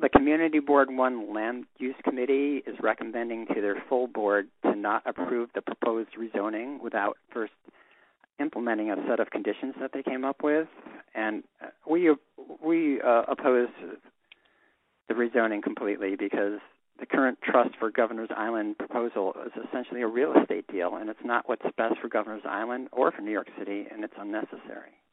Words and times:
the 0.00 0.08
Community 0.08 0.60
Board 0.60 0.88
1 0.90 1.34
Land 1.34 1.64
Use 1.78 1.94
Committee 2.04 2.62
is 2.66 2.76
recommending 2.80 3.46
to 3.48 3.60
their 3.60 3.82
full 3.88 4.06
board 4.06 4.48
to 4.62 4.74
not 4.74 5.02
approve 5.06 5.50
the 5.54 5.60
proposed 5.60 6.10
rezoning 6.18 6.80
without 6.80 7.16
first 7.32 7.52
implementing 8.38 8.90
a 8.90 8.96
set 9.08 9.20
of 9.20 9.30
conditions 9.30 9.74
that 9.80 9.90
they 9.92 10.02
came 10.02 10.24
up 10.24 10.42
with. 10.42 10.68
And 11.14 11.44
uh, 11.62 11.66
we, 11.88 12.14
we 12.64 13.00
uh, 13.02 13.22
oppose 13.28 13.68
the 15.08 15.14
rezoning 15.14 15.62
completely 15.62 16.16
because 16.16 16.60
the 16.98 17.06
current 17.06 17.38
trust 17.42 17.70
for 17.78 17.90
Governor's 17.90 18.30
Island 18.34 18.78
proposal 18.78 19.34
is 19.44 19.52
essentially 19.68 20.02
a 20.02 20.06
real 20.06 20.34
estate 20.40 20.66
deal, 20.68 20.96
and 20.96 21.10
it's 21.10 21.24
not 21.24 21.48
what's 21.48 21.62
best 21.76 21.94
for 22.00 22.08
Governor's 22.08 22.42
Island 22.48 22.88
or 22.92 23.10
for 23.10 23.22
New 23.22 23.32
York 23.32 23.48
City, 23.58 23.86
and 23.90 24.04
it's 24.04 24.14
unnecessary. 24.18 25.00